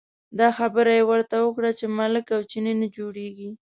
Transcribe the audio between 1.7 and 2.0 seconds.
چې